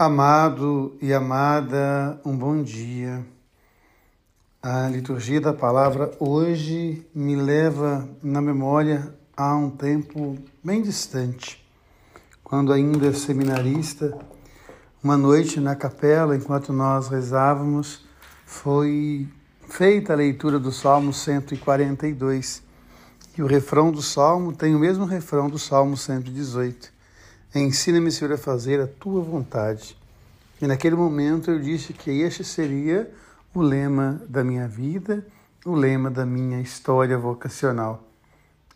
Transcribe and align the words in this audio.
Amado 0.00 0.96
e 1.02 1.12
amada, 1.12 2.20
um 2.24 2.36
bom 2.36 2.62
dia. 2.62 3.26
A 4.62 4.86
liturgia 4.86 5.40
da 5.40 5.52
palavra 5.52 6.12
hoje 6.20 7.04
me 7.12 7.34
leva 7.34 8.08
na 8.22 8.40
memória 8.40 9.12
a 9.36 9.56
um 9.56 9.68
tempo 9.68 10.38
bem 10.62 10.82
distante, 10.82 11.60
quando 12.44 12.72
ainda 12.72 13.12
seminarista, 13.12 14.16
uma 15.02 15.16
noite 15.16 15.58
na 15.58 15.74
capela, 15.74 16.36
enquanto 16.36 16.72
nós 16.72 17.08
rezávamos, 17.08 18.06
foi 18.46 19.26
feita 19.68 20.12
a 20.12 20.16
leitura 20.16 20.60
do 20.60 20.70
Salmo 20.70 21.12
142. 21.12 22.62
E 23.36 23.42
o 23.42 23.48
refrão 23.48 23.90
do 23.90 24.00
Salmo 24.00 24.52
tem 24.52 24.76
o 24.76 24.78
mesmo 24.78 25.04
refrão 25.04 25.50
do 25.50 25.58
Salmo 25.58 25.96
118 25.96 26.97
Ensina-me, 27.54 28.12
Senhor, 28.12 28.34
a 28.34 28.38
fazer 28.38 28.78
a 28.78 28.86
tua 28.86 29.22
vontade. 29.22 29.96
E 30.60 30.66
naquele 30.66 30.94
momento 30.94 31.50
eu 31.50 31.58
disse 31.58 31.94
que 31.94 32.10
este 32.10 32.44
seria 32.44 33.10
o 33.54 33.62
lema 33.62 34.20
da 34.28 34.44
minha 34.44 34.68
vida, 34.68 35.26
o 35.64 35.74
lema 35.74 36.10
da 36.10 36.26
minha 36.26 36.60
história 36.60 37.16
vocacional. 37.16 38.06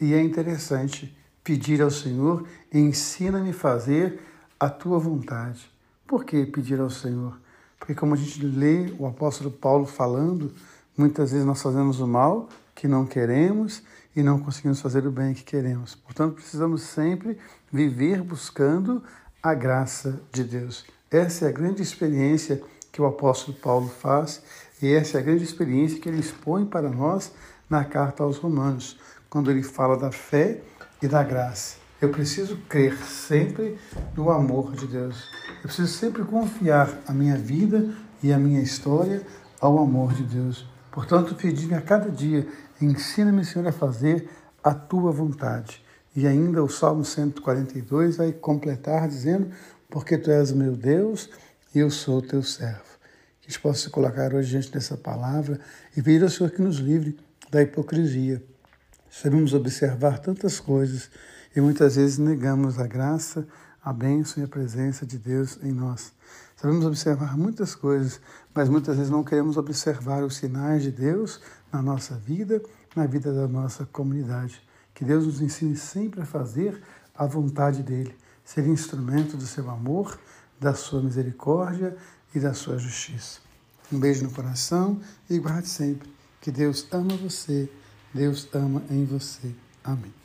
E 0.00 0.14
é 0.14 0.22
interessante 0.22 1.14
pedir 1.44 1.82
ao 1.82 1.90
Senhor: 1.90 2.46
ensina-me 2.72 3.50
a 3.50 3.54
fazer 3.54 4.20
a 4.58 4.70
tua 4.70 4.98
vontade. 4.98 5.70
Por 6.06 6.24
que 6.24 6.46
pedir 6.46 6.80
ao 6.80 6.88
Senhor? 6.90 7.38
Porque, 7.78 7.94
como 7.94 8.14
a 8.14 8.16
gente 8.16 8.42
lê 8.44 8.90
o 8.98 9.06
apóstolo 9.06 9.50
Paulo 9.50 9.84
falando, 9.84 10.50
muitas 10.96 11.32
vezes 11.32 11.46
nós 11.46 11.60
fazemos 11.60 12.00
o 12.00 12.06
mal 12.06 12.48
que 12.74 12.88
não 12.88 13.06
queremos 13.06 13.82
e 14.14 14.22
não 14.22 14.38
conseguimos 14.38 14.80
fazer 14.80 15.06
o 15.06 15.10
bem 15.10 15.34
que 15.34 15.42
queremos. 15.42 15.94
Portanto, 15.94 16.34
precisamos 16.34 16.82
sempre 16.82 17.38
viver 17.72 18.22
buscando 18.22 19.02
a 19.42 19.54
graça 19.54 20.20
de 20.32 20.44
Deus. 20.44 20.84
Essa 21.10 21.46
é 21.46 21.48
a 21.48 21.52
grande 21.52 21.82
experiência 21.82 22.62
que 22.90 23.00
o 23.00 23.06
apóstolo 23.06 23.56
Paulo 23.56 23.88
faz 23.88 24.42
e 24.80 24.92
essa 24.92 25.18
é 25.18 25.20
a 25.20 25.24
grande 25.24 25.44
experiência 25.44 25.98
que 25.98 26.08
ele 26.08 26.20
expõe 26.20 26.64
para 26.66 26.88
nós 26.88 27.32
na 27.68 27.84
carta 27.84 28.22
aos 28.22 28.36
Romanos, 28.36 28.98
quando 29.30 29.50
ele 29.50 29.62
fala 29.62 29.96
da 29.96 30.12
fé 30.12 30.60
e 31.00 31.08
da 31.08 31.22
graça. 31.22 31.76
Eu 32.00 32.10
preciso 32.10 32.56
crer 32.68 32.96
sempre 32.98 33.78
no 34.16 34.30
amor 34.30 34.72
de 34.72 34.86
Deus. 34.86 35.24
Eu 35.56 35.62
preciso 35.62 35.88
sempre 35.88 36.24
confiar 36.24 36.90
a 37.06 37.12
minha 37.12 37.36
vida 37.36 37.94
e 38.22 38.32
a 38.32 38.38
minha 38.38 38.60
história 38.60 39.24
ao 39.60 39.78
amor 39.78 40.12
de 40.12 40.24
Deus. 40.24 40.66
Portanto, 40.92 41.34
pedir-me 41.34 41.74
a 41.74 41.80
cada 41.80 42.10
dia 42.10 42.46
Ensina-me, 42.82 43.44
Senhor, 43.44 43.68
a 43.68 43.72
fazer 43.72 44.28
a 44.62 44.74
tua 44.74 45.12
vontade. 45.12 45.80
E 46.16 46.26
ainda 46.26 46.62
o 46.64 46.68
Salmo 46.68 47.04
142 47.04 48.16
vai 48.16 48.32
completar 48.32 49.06
dizendo: 49.06 49.50
Porque 49.88 50.18
tu 50.18 50.32
és 50.32 50.50
o 50.50 50.56
meu 50.56 50.74
Deus 50.74 51.30
e 51.72 51.78
eu 51.78 51.90
sou 51.90 52.18
o 52.18 52.22
teu 52.22 52.42
servo. 52.42 52.98
Que 53.40 53.46
a 53.46 53.50
gente 53.50 53.60
possa 53.60 53.82
se 53.82 53.90
colocar 53.90 54.34
hoje 54.34 54.50
diante 54.50 54.72
dessa 54.72 54.96
palavra 54.96 55.60
e 55.96 56.02
pedir 56.02 56.24
ao 56.24 56.28
Senhor 56.28 56.50
que 56.50 56.60
nos 56.60 56.78
livre 56.78 57.16
da 57.50 57.62
hipocrisia. 57.62 58.42
Sabemos 59.08 59.54
observar 59.54 60.18
tantas 60.18 60.58
coisas 60.58 61.08
e 61.54 61.60
muitas 61.60 61.94
vezes 61.94 62.18
negamos 62.18 62.80
a 62.80 62.86
graça, 62.86 63.46
a 63.84 63.92
bênção 63.92 64.42
e 64.42 64.46
a 64.46 64.48
presença 64.48 65.04
de 65.04 65.18
Deus 65.18 65.58
em 65.62 65.72
nós. 65.72 66.12
Sabemos 66.56 66.84
observar 66.84 67.36
muitas 67.36 67.74
coisas, 67.74 68.20
mas 68.54 68.68
muitas 68.68 68.96
vezes 68.96 69.10
não 69.10 69.24
queremos 69.24 69.56
observar 69.56 70.22
os 70.22 70.36
sinais 70.36 70.82
de 70.82 70.90
Deus 70.90 71.40
na 71.72 71.82
nossa 71.82 72.14
vida, 72.14 72.62
na 72.94 73.06
vida 73.06 73.32
da 73.32 73.48
nossa 73.48 73.84
comunidade. 73.86 74.62
Que 74.94 75.04
Deus 75.04 75.26
nos 75.26 75.40
ensine 75.40 75.76
sempre 75.76 76.20
a 76.20 76.26
fazer 76.26 76.80
a 77.14 77.26
vontade 77.26 77.82
dEle, 77.82 78.14
ser 78.44 78.66
instrumento 78.66 79.36
do 79.36 79.46
seu 79.46 79.68
amor, 79.70 80.18
da 80.60 80.74
sua 80.74 81.02
misericórdia 81.02 81.96
e 82.34 82.38
da 82.38 82.54
sua 82.54 82.78
justiça. 82.78 83.40
Um 83.92 83.98
beijo 83.98 84.24
no 84.24 84.30
coração 84.30 85.00
e 85.28 85.38
guarde 85.38 85.68
sempre 85.68 86.12
que 86.40 86.50
Deus 86.50 86.86
ama 86.92 87.16
você, 87.16 87.70
Deus 88.12 88.48
ama 88.52 88.82
em 88.90 89.04
você. 89.04 89.54
Amém. 89.84 90.21